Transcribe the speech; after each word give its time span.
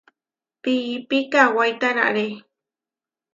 Piípi 0.61 1.17
kawái 1.31 1.73
tararé. 1.81 2.25